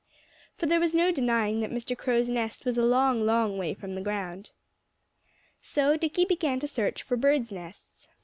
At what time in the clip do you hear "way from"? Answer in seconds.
3.59-3.93